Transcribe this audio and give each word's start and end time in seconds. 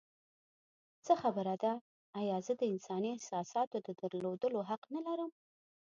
څه 1.05 1.13
خبره 1.21 1.55
ده؟ 1.63 1.73
ایا 2.19 2.37
زه 2.45 2.53
د 2.57 2.61
انساني 2.73 3.09
احساساتو 3.13 3.77
د 3.85 3.87
درلودو 3.99 4.59
حق 4.69 4.83
نه 4.95 5.01
لرم؟ 5.05 5.31